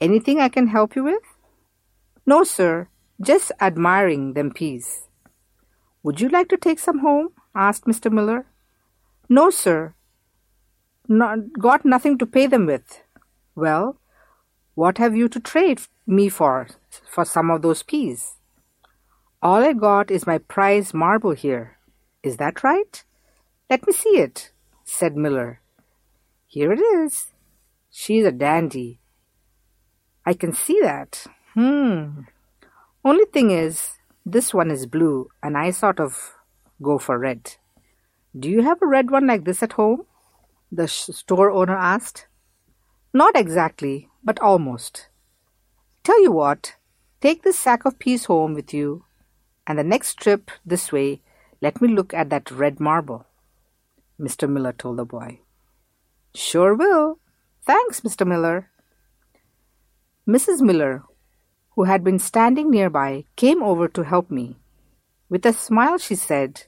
Anything 0.00 0.40
I 0.40 0.48
can 0.48 0.68
help 0.68 0.94
you 0.94 1.04
with? 1.04 1.22
No, 2.26 2.44
sir. 2.44 2.88
Just 3.20 3.52
admiring 3.60 4.34
them 4.34 4.52
peas. 4.52 5.08
Would 6.06 6.20
you 6.20 6.28
like 6.28 6.48
to 6.50 6.56
take 6.56 6.78
some 6.78 7.00
home? 7.00 7.30
asked 7.52 7.84
Mr. 7.86 8.12
Miller. 8.12 8.46
No, 9.28 9.50
sir. 9.50 9.94
Not, 11.08 11.52
got 11.58 11.84
nothing 11.84 12.16
to 12.18 12.26
pay 12.26 12.46
them 12.46 12.66
with. 12.66 13.02
Well, 13.56 13.98
what 14.76 14.98
have 14.98 15.16
you 15.16 15.28
to 15.28 15.40
trade 15.40 15.80
me 16.06 16.28
for, 16.28 16.68
for 17.10 17.24
some 17.24 17.50
of 17.50 17.62
those 17.62 17.82
peas? 17.82 18.36
All 19.42 19.64
I 19.64 19.72
got 19.72 20.12
is 20.12 20.28
my 20.28 20.38
prize 20.38 20.94
marble 20.94 21.32
here. 21.32 21.76
Is 22.22 22.36
that 22.36 22.62
right? 22.62 23.02
Let 23.68 23.84
me 23.84 23.92
see 23.92 24.16
it, 24.18 24.52
said 24.84 25.16
Miller. 25.16 25.60
Here 26.46 26.72
it 26.72 26.78
is. 26.78 27.32
She's 27.90 28.24
a 28.24 28.30
dandy. 28.30 29.00
I 30.24 30.34
can 30.34 30.52
see 30.52 30.78
that. 30.82 31.26
Hmm. 31.54 32.20
Only 33.04 33.24
thing 33.24 33.50
is, 33.50 33.96
this 34.28 34.52
one 34.52 34.72
is 34.72 34.86
blue, 34.86 35.28
and 35.40 35.56
I 35.56 35.70
sort 35.70 36.00
of 36.00 36.34
go 36.82 36.98
for 36.98 37.16
red. 37.16 37.54
Do 38.36 38.50
you 38.50 38.62
have 38.62 38.82
a 38.82 38.86
red 38.86 39.12
one 39.12 39.28
like 39.28 39.44
this 39.44 39.62
at 39.62 39.74
home? 39.74 40.02
The 40.72 40.88
store 40.88 41.52
owner 41.52 41.76
asked. 41.76 42.26
Not 43.14 43.36
exactly, 43.36 44.08
but 44.24 44.40
almost. 44.40 45.08
Tell 46.02 46.20
you 46.22 46.32
what, 46.32 46.74
take 47.20 47.44
this 47.44 47.56
sack 47.56 47.84
of 47.84 48.00
peas 48.00 48.24
home 48.24 48.54
with 48.54 48.74
you, 48.74 49.04
and 49.64 49.78
the 49.78 49.84
next 49.84 50.18
trip 50.18 50.50
this 50.66 50.90
way, 50.90 51.22
let 51.62 51.80
me 51.80 51.86
look 51.86 52.12
at 52.12 52.28
that 52.30 52.50
red 52.50 52.80
marble. 52.80 53.26
Mr. 54.20 54.48
Miller 54.48 54.72
told 54.72 54.98
the 54.98 55.04
boy. 55.04 55.38
Sure 56.34 56.74
will. 56.74 57.20
Thanks, 57.64 58.00
Mr. 58.00 58.26
Miller. 58.26 58.70
Mrs. 60.28 60.60
Miller, 60.60 61.04
who 61.76 61.84
had 61.84 62.02
been 62.02 62.18
standing 62.18 62.70
nearby, 62.70 63.24
came 63.36 63.62
over 63.62 63.86
to 63.86 64.02
help 64.02 64.30
me. 64.30 64.56
With 65.28 65.44
a 65.44 65.52
smile, 65.52 65.98
she 65.98 66.14
said, 66.14 66.64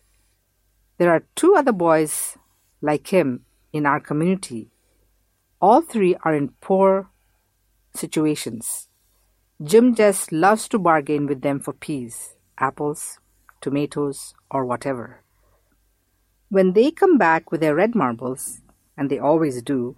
There 0.99 1.11
are 1.11 1.25
two 1.35 1.55
other 1.57 1.73
boys 1.73 2.37
like 2.83 3.09
him 3.09 3.47
in 3.73 3.87
our 3.87 4.01
community. 4.01 4.71
All 5.61 5.81
three 5.81 6.15
are 6.23 6.35
in 6.35 6.51
poor 6.61 7.09
situations. 7.95 8.89
Jim 9.65 9.95
just 9.95 10.31
loves 10.31 10.69
to 10.69 10.79
bargain 10.79 11.27
with 11.27 11.41
them 11.41 11.59
for 11.59 11.73
peas, 11.73 12.37
apples, 12.59 13.19
tomatoes, 13.61 14.35
or 14.51 14.65
whatever. 14.65 15.25
When 16.51 16.75
they 16.75 16.91
come 16.91 17.19
back 17.19 17.51
with 17.51 17.61
their 17.61 17.75
red 17.75 17.95
marbles, 17.95 18.61
and 18.97 19.11
they 19.11 19.19
always 19.19 19.63
do, 19.63 19.97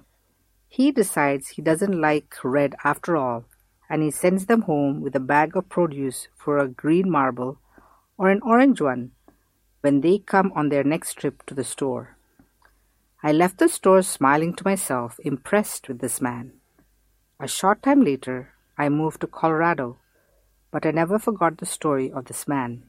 he 0.69 0.93
decides 0.93 1.49
he 1.49 1.63
doesn't 1.63 2.01
like 2.01 2.35
red 2.45 2.75
after 2.85 3.17
all, 3.17 3.45
and 3.91 4.05
he 4.05 4.11
sends 4.11 4.47
them 4.47 4.63
home 4.63 5.01
with 5.01 5.17
a 5.17 5.21
bag 5.21 5.57
of 5.57 5.69
produce 5.69 6.29
for 6.37 6.59
a 6.59 6.69
green 6.69 7.11
marble 7.11 7.59
or 8.17 8.31
an 8.31 8.41
orange 8.43 8.81
one 8.81 9.11
when 9.81 10.01
they 10.01 10.19
come 10.19 10.53
on 10.55 10.69
their 10.69 10.85
next 10.85 11.15
trip 11.15 11.45
to 11.47 11.55
the 11.55 11.65
store. 11.65 12.17
I 13.23 13.33
left 13.33 13.59
the 13.59 13.69
store 13.69 14.03
smiling 14.03 14.55
to 14.55 14.65
myself, 14.65 15.19
impressed 15.25 15.89
with 15.89 15.99
this 15.99 16.21
man. 16.21 16.53
A 17.41 17.49
short 17.49 17.83
time 17.83 18.03
later, 18.03 18.55
I 18.79 18.89
moved 18.89 19.21
to 19.23 19.27
Colorado, 19.27 19.99
but 20.71 20.87
I 20.87 20.91
never 20.93 21.19
forgot 21.19 21.59
the 21.59 21.67
story 21.67 22.13
of 22.13 22.27
this 22.27 22.47
man, 22.47 22.85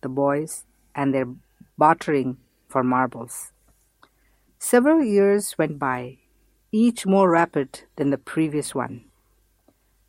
the 0.00 0.08
boys, 0.08 0.64
and 0.94 1.12
their 1.12 1.28
bartering 1.76 2.38
for 2.68 2.82
marbles. 2.82 3.52
Several 4.58 5.04
years 5.04 5.58
went 5.58 5.78
by, 5.78 6.18
each 6.72 7.04
more 7.06 7.30
rapid 7.30 7.82
than 7.96 8.10
the 8.10 8.18
previous 8.18 8.74
one. 8.74 9.05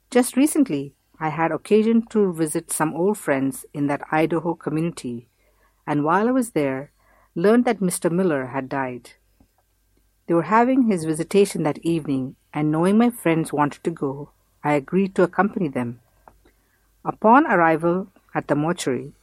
Just 0.10 0.38
recently, 0.38 0.94
I 1.20 1.30
had 1.30 1.52
occasion 1.52 2.06
to 2.12 2.32
visit 2.32 2.72
some 2.72 2.94
old 2.94 3.18
friends 3.18 3.66
in 3.74 3.88
that 3.88 4.08
Idaho 4.10 4.56
community, 4.56 5.28
and 5.86 6.06
while 6.06 6.30
I 6.30 6.32
was 6.32 6.52
there, 6.52 6.92
learned 7.36 7.66
that 7.66 7.82
Mr. 7.82 8.10
Miller 8.10 8.48
had 8.48 8.70
died. 8.70 9.12
They 10.28 10.34
were 10.34 10.44
having 10.44 10.84
his 10.84 11.04
visitation 11.04 11.64
that 11.64 11.80
evening, 11.80 12.36
and 12.54 12.72
knowing 12.72 12.98
my 12.98 13.10
friends 13.10 13.52
wanted 13.52 13.84
to 13.84 13.92
go, 13.92 14.32
I 14.64 14.74
agreed 14.74 15.14
to 15.16 15.24
accompany 15.24 15.68
them. 15.68 16.00
Upon 17.04 17.46
arrival 17.46 18.08
at 18.34 18.48
the 18.48 18.56
mortuary, 18.56 19.14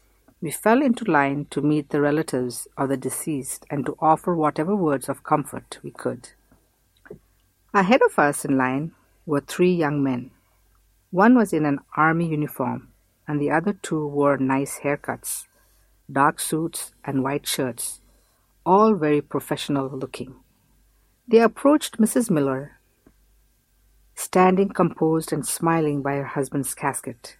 we 0.42 0.50
fell 0.50 0.82
into 0.82 1.10
line 1.10 1.46
to 1.50 1.62
meet 1.62 1.88
the 1.88 2.02
relatives 2.02 2.68
of 2.76 2.90
the 2.90 2.98
deceased 2.98 3.64
and 3.70 3.86
to 3.86 3.96
offer 4.00 4.34
whatever 4.34 4.76
words 4.76 5.08
of 5.08 5.24
comfort 5.24 5.78
we 5.82 5.90
could. 5.90 6.30
Ahead 7.72 8.02
of 8.02 8.18
us 8.18 8.44
in 8.44 8.58
line 8.58 8.92
were 9.24 9.40
three 9.40 9.72
young 9.72 10.02
men. 10.02 10.30
One 11.14 11.36
was 11.36 11.52
in 11.52 11.64
an 11.64 11.78
army 11.96 12.26
uniform, 12.26 12.88
and 13.28 13.40
the 13.40 13.48
other 13.48 13.72
two 13.72 14.04
wore 14.04 14.36
nice 14.36 14.80
haircuts, 14.80 15.46
dark 16.10 16.40
suits, 16.40 16.90
and 17.04 17.22
white 17.22 17.46
shirts, 17.46 18.00
all 18.66 18.94
very 18.94 19.20
professional 19.20 19.88
looking. 19.88 20.34
They 21.28 21.38
approached 21.38 21.98
Mrs. 22.00 22.30
Miller, 22.30 22.80
standing 24.16 24.70
composed 24.70 25.32
and 25.32 25.46
smiling 25.46 26.02
by 26.02 26.16
her 26.16 26.34
husband's 26.34 26.74
casket. 26.74 27.36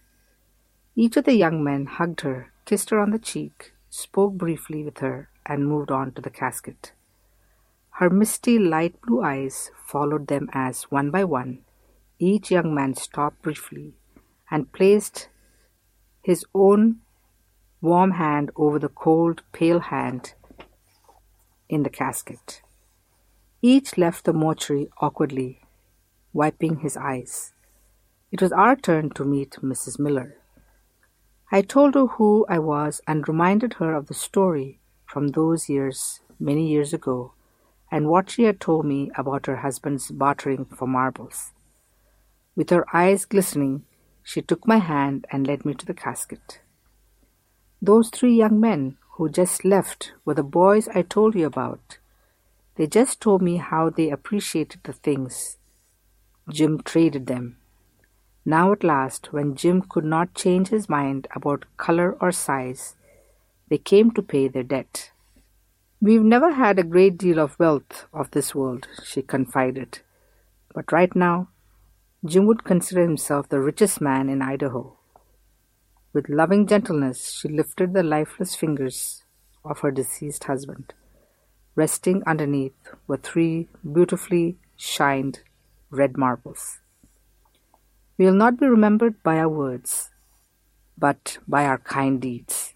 Each 0.95 1.17
of 1.17 1.25
the 1.25 1.35
young 1.35 1.61
men 1.61 1.85
hugged 1.85 2.21
her 2.21 2.53
kissed 2.63 2.91
her 2.91 3.01
on 3.01 3.11
the 3.11 3.19
cheek, 3.19 3.73
spoke 3.89 4.35
briefly 4.35 4.85
with 4.85 4.99
her, 4.99 5.27
and 5.45 5.67
moved 5.67 5.91
on 5.91 6.13
to 6.13 6.21
the 6.21 6.29
casket. 6.29 6.93
Her 7.99 8.09
misty 8.09 8.57
light 8.57 9.01
blue 9.01 9.21
eyes 9.21 9.69
followed 9.85 10.27
them 10.27 10.47
as, 10.53 10.83
one 10.83 11.11
by 11.11 11.25
one, 11.25 11.64
each 12.19 12.51
young 12.51 12.73
man 12.73 12.95
stopped 12.95 13.41
briefly 13.41 13.93
and 14.49 14.71
placed 14.71 15.29
his 16.21 16.45
own 16.53 16.97
warm 17.81 18.11
hand 18.11 18.51
over 18.55 18.79
the 18.79 18.89
cold, 18.89 19.43
pale 19.51 19.79
hand 19.79 20.33
in 21.69 21.83
the 21.83 21.89
casket. 21.89 22.61
Each 23.61 23.97
left 23.97 24.25
the 24.25 24.33
mortuary 24.33 24.87
awkwardly, 24.99 25.61
wiping 26.33 26.79
his 26.79 26.95
eyes. 26.95 27.53
It 28.31 28.41
was 28.41 28.51
our 28.51 28.75
turn 28.75 29.09
to 29.11 29.23
meet 29.23 29.51
Mrs. 29.61 29.99
Miller. 29.99 30.37
I 31.51 31.61
told 31.61 31.95
her 31.95 32.07
who 32.07 32.45
I 32.49 32.59
was 32.59 33.01
and 33.07 33.27
reminded 33.27 33.75
her 33.75 33.93
of 33.93 34.07
the 34.07 34.13
story 34.13 34.79
from 35.05 35.29
those 35.29 35.69
years, 35.69 36.21
many 36.39 36.67
years 36.67 36.93
ago, 36.93 37.33
and 37.91 38.07
what 38.07 38.29
she 38.29 38.43
had 38.43 38.59
told 38.59 38.85
me 38.85 39.11
about 39.15 39.45
her 39.45 39.57
husband's 39.57 40.11
bartering 40.11 40.65
for 40.65 40.87
marbles. 40.87 41.53
With 42.55 42.69
her 42.69 42.85
eyes 42.95 43.25
glistening, 43.25 43.83
she 44.23 44.41
took 44.41 44.67
my 44.67 44.77
hand 44.77 45.25
and 45.31 45.45
led 45.45 45.65
me 45.65 45.73
to 45.73 45.85
the 45.85 45.93
casket. 45.93 46.61
Those 47.81 48.09
three 48.09 48.35
young 48.35 48.59
men 48.59 48.97
who 49.11 49.29
just 49.29 49.65
left 49.65 50.13
were 50.23 50.33
the 50.33 50.43
boys 50.43 50.87
I 50.87 51.01
told 51.01 51.35
you 51.35 51.45
about. 51.45 51.99
They 52.75 52.87
just 52.87 53.21
told 53.21 53.41
me 53.41 53.57
how 53.57 53.89
they 53.89 54.09
appreciated 54.09 54.81
the 54.83 54.93
things 54.93 55.57
Jim 56.49 56.81
traded 56.81 57.27
them. 57.27 57.57
Now, 58.45 58.71
at 58.71 58.83
last, 58.83 59.33
when 59.33 59.55
Jim 59.55 59.81
could 59.81 60.05
not 60.05 60.35
change 60.35 60.67
his 60.67 60.87
mind 60.87 61.27
about 61.35 61.65
color 61.77 62.15
or 62.21 62.31
size, 62.31 62.95
they 63.69 63.79
came 63.79 64.11
to 64.11 64.21
pay 64.21 64.47
their 64.47 64.63
debt. 64.63 65.11
We've 65.99 66.23
never 66.23 66.51
had 66.53 66.77
a 66.77 66.83
great 66.83 67.17
deal 67.17 67.39
of 67.39 67.57
wealth 67.57 68.05
of 68.13 68.29
this 68.31 68.53
world, 68.53 68.87
she 69.03 69.23
confided. 69.23 69.99
But 70.73 70.91
right 70.91 71.15
now, 71.15 71.47
Jim 72.25 72.47
would 72.47 72.63
consider 72.63 73.03
himself 73.03 73.49
the 73.49 73.59
richest 73.59 74.01
man 74.01 74.29
in 74.29 74.41
Idaho. 74.41 74.97
With 76.11 76.27
loving 76.27 76.65
gentleness, 76.65 77.33
she 77.39 77.47
lifted 77.47 77.93
the 77.93 78.01
lifeless 78.01 78.55
fingers 78.55 79.23
of 79.63 79.81
her 79.81 79.91
deceased 79.91 80.45
husband. 80.45 80.93
Resting 81.75 82.23
underneath 82.25 82.73
were 83.05 83.17
three 83.17 83.67
beautifully 83.83 84.57
shined 84.75 85.41
red 85.91 86.17
marbles. 86.17 86.79
We 88.17 88.25
will 88.25 88.33
not 88.33 88.59
be 88.59 88.65
remembered 88.65 89.21
by 89.21 89.37
our 89.37 89.49
words, 89.49 90.09
but 90.97 91.37
by 91.47 91.65
our 91.65 91.77
kind 91.77 92.19
deeds. 92.19 92.73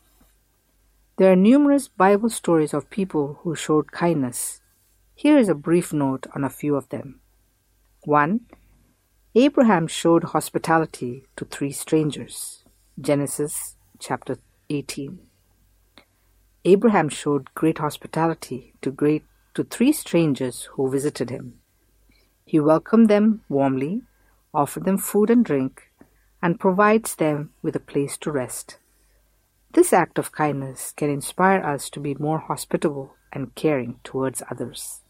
There 1.17 1.31
are 1.31 1.35
numerous 1.35 1.87
Bible 1.87 2.29
stories 2.29 2.73
of 2.73 2.89
people 2.89 3.39
who 3.41 3.55
showed 3.55 3.91
kindness. 3.91 4.61
Here 5.15 5.39
is 5.39 5.49
a 5.49 5.55
brief 5.55 5.91
note 5.91 6.27
on 6.35 6.43
a 6.43 6.49
few 6.49 6.75
of 6.75 6.89
them. 6.89 7.21
1. 8.03 8.41
Abraham 9.35 9.85
showed 9.85 10.23
hospitality 10.23 11.23
to 11.35 11.45
three 11.45 11.71
strangers. 11.71 12.63
Genesis 12.99 13.75
chapter 13.99 14.39
18. 14.71 15.19
Abraham 16.65 17.09
showed 17.09 17.53
great 17.53 17.77
hospitality 17.77 18.73
to 18.81 18.89
great 18.89 19.23
to 19.53 19.63
three 19.63 19.91
strangers 19.91 20.63
who 20.73 20.89
visited 20.89 21.29
him. 21.29 21.59
He 22.43 22.59
welcomed 22.59 23.07
them 23.07 23.41
warmly, 23.49 24.01
offered 24.51 24.85
them 24.85 24.97
food 24.97 25.29
and 25.29 25.45
drink, 25.45 25.91
and 26.41 26.59
provides 26.59 27.13
them 27.13 27.51
with 27.61 27.75
a 27.75 27.79
place 27.79 28.17
to 28.17 28.31
rest. 28.31 28.79
This 29.73 29.93
act 29.93 30.17
of 30.17 30.31
kindness 30.31 30.91
can 30.97 31.11
inspire 31.11 31.61
us 31.61 31.91
to 31.91 31.99
be 31.99 32.15
more 32.15 32.39
hospitable 32.39 33.13
and 33.31 33.53
caring 33.53 33.99
towards 34.03 34.41
others. 34.49 35.01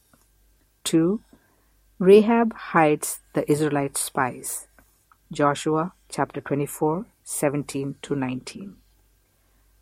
2. 0.83 1.21
Rahab 2.01 2.53
hides 2.53 3.19
the 3.33 3.43
Israelite 3.51 3.97
spies. 3.97 4.69
Joshua 5.33 5.91
chapter 6.07 6.39
24, 6.39 7.05
17 7.25 7.95
to 8.01 8.15
19. 8.15 8.77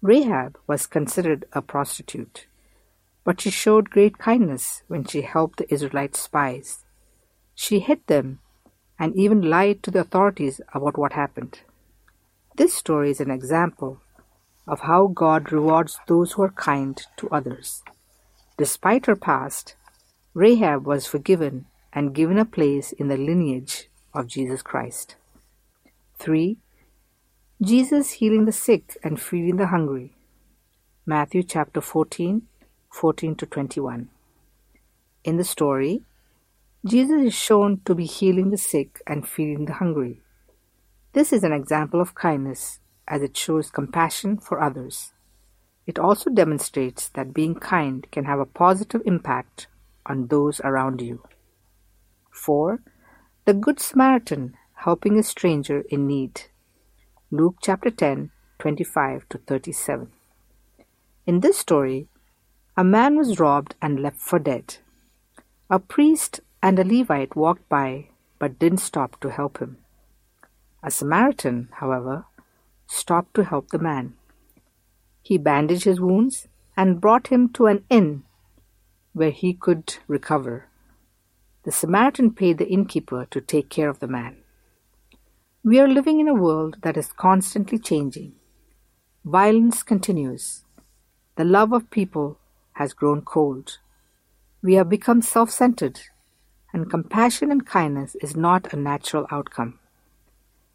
Rahab 0.02 0.58
was 0.66 0.88
considered 0.88 1.46
a 1.54 1.62
prostitute, 1.62 2.48
but 3.24 3.40
she 3.40 3.52
showed 3.52 3.92
great 3.92 4.18
kindness 4.18 4.82
when 4.88 5.06
she 5.06 5.22
helped 5.22 5.60
the 5.60 5.72
Israelite 5.72 6.16
spies. 6.16 6.86
She 7.54 7.82
hid 7.82 8.00
them 8.08 8.40
and 8.98 9.16
even 9.16 9.48
lied 9.48 9.84
to 9.84 9.92
the 9.92 10.00
authorities 10.00 10.60
about 10.74 10.98
what 10.98 11.14
happened. 11.14 11.60
This 12.56 12.74
story 12.74 13.12
is 13.12 13.22
an 13.22 13.30
example 13.30 14.02
of 14.68 14.80
how 14.80 15.06
God 15.06 15.52
rewards 15.52 16.00
those 16.08 16.32
who 16.32 16.42
are 16.42 16.50
kind 16.50 17.00
to 17.18 17.30
others. 17.30 17.84
Despite 18.58 19.06
her 19.06 19.16
past, 19.16 19.76
Rahab 20.34 20.88
was 20.88 21.06
forgiven 21.06 21.68
and 21.98 22.14
given 22.14 22.38
a 22.38 22.46
place 22.46 22.92
in 22.92 23.08
the 23.08 23.18
lineage 23.18 23.90
of 24.14 24.28
Jesus 24.28 24.62
Christ. 24.62 25.16
3. 26.20 26.56
Jesus 27.60 28.12
healing 28.12 28.46
the 28.46 28.52
sick 28.52 28.96
and 29.04 29.20
feeding 29.20 29.58
the 29.58 29.66
hungry. 29.66 30.14
Matthew 31.08 31.42
chapter 31.42 31.82
14, 31.82 32.44
14 32.92 33.36
to 33.38 33.46
21. 33.48 34.10
In 35.24 35.38
the 35.38 35.44
story, 35.44 36.04
Jesus 36.86 37.20
is 37.20 37.34
shown 37.34 37.82
to 37.86 37.96
be 37.96 38.06
healing 38.06 38.52
the 38.52 38.60
sick 38.60 39.02
and 39.08 39.28
feeding 39.28 39.66
the 39.66 39.74
hungry. 39.82 40.22
This 41.14 41.34
is 41.34 41.44
an 41.44 41.52
example 41.52 42.00
of 42.00 42.14
kindness 42.14 42.80
as 43.08 43.24
it 43.24 43.36
shows 43.36 43.72
compassion 43.72 44.38
for 44.38 44.62
others. 44.62 45.14
It 45.88 45.98
also 45.98 46.30
demonstrates 46.30 47.10
that 47.10 47.34
being 47.34 47.56
kind 47.56 48.06
can 48.12 48.26
have 48.26 48.40
a 48.40 48.46
positive 48.46 49.02
impact 49.08 49.66
on 50.06 50.28
those 50.28 50.62
around 50.64 51.02
you. 51.02 51.24
4. 52.38 52.80
The 53.46 53.54
Good 53.54 53.80
Samaritan 53.80 54.56
helping 54.86 55.18
a 55.18 55.24
stranger 55.24 55.84
in 55.90 56.08
need. 56.08 56.44
Luke 57.32 57.58
chapter 57.62 57.90
10, 57.90 58.32
25 58.60 59.28
to 59.30 59.38
37. 59.40 60.12
In 61.26 61.40
this 61.42 61.58
story, 61.58 62.08
a 62.78 62.84
man 62.84 63.18
was 63.18 63.40
robbed 63.40 63.76
and 63.82 64.00
left 64.00 64.20
for 64.20 64.40
dead. 64.40 64.78
A 65.70 65.80
priest 65.80 66.40
and 66.62 66.80
a 66.80 66.86
Levite 66.86 67.36
walked 67.36 67.68
by 67.68 68.10
but 68.40 68.60
didn't 68.60 68.78
stop 68.78 69.20
to 69.20 69.32
help 69.32 69.58
him. 69.58 69.78
A 70.84 70.92
Samaritan, 70.92 71.70
however, 71.74 72.26
stopped 72.86 73.34
to 73.34 73.44
help 73.44 73.70
the 73.70 73.80
man. 73.80 74.14
He 75.22 75.38
bandaged 75.38 75.84
his 75.86 76.00
wounds 76.00 76.48
and 76.78 77.02
brought 77.02 77.28
him 77.28 77.50
to 77.54 77.66
an 77.66 77.84
inn 77.90 78.24
where 79.14 79.32
he 79.32 79.54
could 79.54 79.98
recover. 80.08 80.70
The 81.68 81.74
Samaritan 81.74 82.32
paid 82.32 82.60
the 82.60 82.70
innkeeper 82.70 83.28
to 83.30 83.42
take 83.42 83.70
care 83.70 83.90
of 83.90 84.00
the 84.00 84.08
man. 84.08 84.38
We 85.66 85.82
are 85.82 85.88
living 85.90 86.22
in 86.22 86.30
a 86.30 86.34
world 86.34 86.78
that 86.84 86.96
is 86.96 87.12
constantly 87.12 87.78
changing. 87.78 88.36
Violence 89.26 89.84
continues. 89.84 90.64
The 91.36 91.44
love 91.44 91.74
of 91.74 91.90
people 91.90 92.40
has 92.76 92.94
grown 92.94 93.22
cold. 93.22 93.80
We 94.64 94.76
have 94.76 94.88
become 94.88 95.22
self 95.22 95.52
centered, 95.52 96.00
and 96.72 96.90
compassion 96.90 97.52
and 97.52 97.68
kindness 97.68 98.16
is 98.22 98.34
not 98.34 98.72
a 98.72 98.78
natural 98.78 99.28
outcome. 99.30 99.78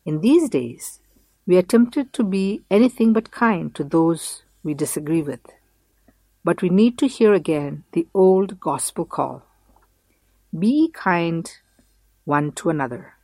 In 0.04 0.20
these 0.20 0.50
days, 0.50 1.00
we 1.46 1.56
are 1.56 1.62
tempted 1.62 2.12
to 2.12 2.22
be 2.22 2.60
anything 2.70 3.14
but 3.14 3.30
kind 3.30 3.74
to 3.76 3.82
those 3.82 4.42
we 4.62 4.74
disagree 4.74 5.22
with. 5.22 5.40
But 6.44 6.60
we 6.60 6.68
need 6.68 6.98
to 6.98 7.08
hear 7.08 7.32
again 7.32 7.84
the 7.92 8.06
old 8.12 8.60
gospel 8.60 9.06
call 9.06 9.46
Be 10.58 10.90
kind 10.92 11.50
one 12.26 12.52
to 12.56 12.68
another. 12.68 13.14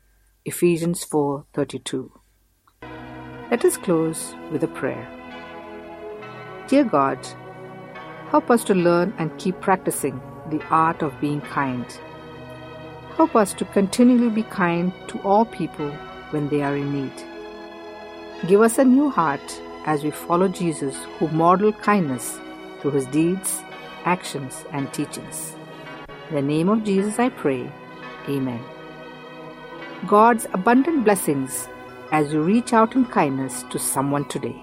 Ephesians 0.46 1.04
4:32. 1.04 2.10
Let 3.50 3.66
us 3.66 3.76
close 3.76 4.34
with 4.50 4.64
a 4.64 4.68
prayer. 4.68 5.06
Dear 6.68 6.84
God, 6.84 7.18
help 8.30 8.50
us 8.50 8.64
to 8.64 8.74
learn 8.74 9.12
and 9.18 9.36
keep 9.36 9.60
practicing 9.60 10.22
the 10.48 10.62
art 10.70 11.02
of 11.02 11.20
being 11.20 11.42
kind. 11.42 11.84
Help 13.18 13.36
us 13.36 13.52
to 13.52 13.66
continually 13.66 14.30
be 14.30 14.44
kind 14.44 14.90
to 15.08 15.18
all 15.18 15.44
people 15.44 15.90
when 16.30 16.48
they 16.48 16.62
are 16.62 16.76
in 16.76 16.94
need. 16.94 17.12
Give 18.46 18.62
us 18.62 18.78
a 18.78 18.84
new 18.84 19.10
heart 19.10 19.60
as 19.84 20.02
we 20.02 20.10
follow 20.10 20.48
Jesus, 20.48 20.96
who 21.18 21.28
modeled 21.28 21.76
kindness 21.82 22.40
through 22.80 22.92
his 22.92 23.04
deeds, 23.06 23.62
actions, 24.06 24.64
and 24.72 24.90
teachings. 24.94 25.57
In 26.30 26.34
the 26.34 26.42
name 26.42 26.68
of 26.68 26.84
Jesus 26.84 27.18
I 27.18 27.30
pray. 27.30 27.72
Amen. 28.28 28.62
God's 30.06 30.46
abundant 30.52 31.04
blessings 31.04 31.68
as 32.12 32.32
you 32.34 32.42
reach 32.42 32.74
out 32.74 32.94
in 32.94 33.06
kindness 33.06 33.62
to 33.70 33.78
someone 33.78 34.26
today. 34.26 34.54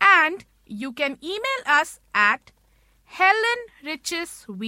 and 0.00 0.44
you 0.66 0.92
can 0.92 1.18
email 1.22 1.62
us 1.66 2.00
at 2.14 2.50
helenrichesv 3.18 4.62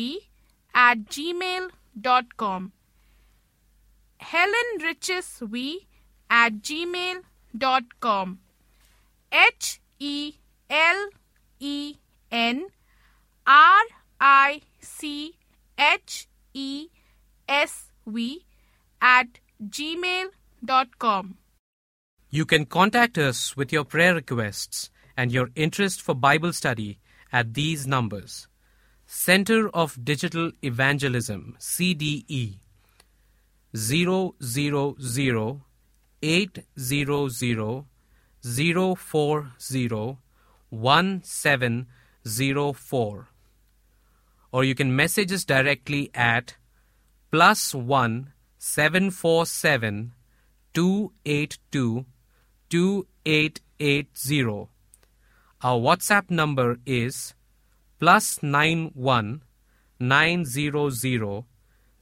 at 0.75 0.99
gmail.com 1.15 2.73
helenrichesv 4.33 5.55
at 6.31 6.53
gmail.com 6.69 8.39
h 9.33 9.81
e 9.99 10.35
l 10.69 11.11
e 11.61 11.97
n 12.31 12.67
r 13.47 13.85
i 14.19 14.61
c 14.81 15.35
h 15.77 16.29
e 16.55 16.89
s 17.49 17.93
v 18.07 18.45
at 19.01 19.27
gmail.com 19.63 21.37
You 22.31 22.45
can 22.45 22.67
contact 22.67 23.19
us 23.19 23.57
with 23.57 23.73
your 23.73 23.85
prayer 23.85 24.15
requests 24.15 24.91
and 25.17 25.33
your 25.33 25.51
interest 25.55 26.03
for 26.03 26.15
Bible 26.15 26.53
study 26.53 26.99
at 27.33 27.55
these 27.55 27.87
numbers 27.87 28.49
Center 29.07 29.69
of 29.69 30.05
Digital 30.05 30.51
Evangelism, 30.63 31.57
CDE 31.61 32.59
000 33.75 34.35
800 36.23 37.85
040 38.43 40.19
1704. 40.71 43.29
Or 44.53 44.65
you 44.65 44.75
can 44.75 44.97
message 44.97 45.33
us 45.33 45.45
directly 45.45 46.11
at 46.15 46.57
plus 47.31 47.75
one 47.75 48.33
seven 48.59 49.11
four 49.11 49.47
seven 49.47 50.13
two 50.73 51.13
eight 51.25 51.59
two 51.71 52.07
two 52.69 53.07
eight 53.25 53.61
eight 53.81 54.09
zero. 54.17 54.69
Our 55.63 55.79
WhatsApp 55.79 56.31
number 56.31 56.79
is 56.85 57.35
plus 57.99 58.43
nine 58.43 58.91
one 58.95 59.43
nine 59.99 60.45
zero 60.45 60.91
zero 60.91 61.47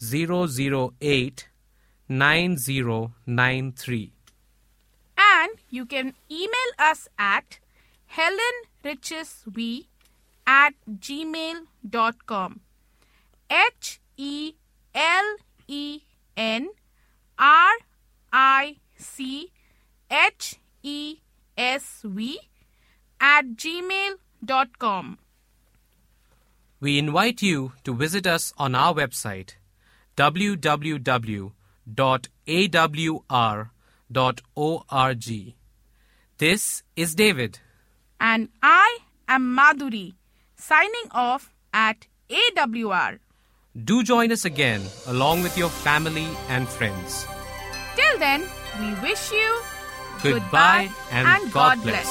zero 0.03 0.47
zero 0.47 0.93
eight 1.01 1.49
nine 2.09 2.57
zero 2.59 3.14
nine 3.27 3.73
three. 3.73 4.12
And 5.17 5.53
you 5.71 5.87
can 5.87 6.14
email 6.31 6.71
us 6.79 7.09
at 7.19 7.59
helenrichesv 8.17 9.87
at 10.47 10.75
gmail.com. 10.88 12.61
H 13.51 14.01
E 14.17 14.55
L 14.95 15.37
E 15.69 16.03
N 16.37 16.68
R 17.38 17.75
I 18.33 18.77
C 18.97 19.53
H 20.11 20.61
E 20.83 21.16
S 21.57 22.01
V 22.05 22.38
at 23.20 23.47
gmail.com. 23.57 25.18
We 26.81 26.99
invite 26.99 27.40
you 27.42 27.73
to 27.85 27.94
visit 27.94 28.27
us 28.27 28.53
on 28.59 28.75
our 28.75 28.92
website 28.94 29.55
www.awr.org. 30.16 31.05
This 36.38 36.83
is 36.97 37.14
David. 37.14 37.59
And 38.20 38.49
I 38.62 38.99
am 39.29 39.57
Madhuri, 39.57 40.14
signing 40.57 41.09
off 41.12 41.53
at 41.73 42.07
AWR. 42.29 43.18
Do 43.76 44.04
join 44.04 44.30
us 44.30 44.44
again 44.44 44.82
along 45.08 45.42
with 45.42 45.58
your 45.58 45.68
family 45.68 46.28
and 46.48 46.68
friends. 46.68 47.26
Till 47.96 48.18
then, 48.20 48.46
we 48.78 48.94
wish 49.02 49.32
you 49.32 49.62
Goodbye 50.22 50.88
and 51.10 51.52
God 51.52 51.82
bless. 51.82 52.06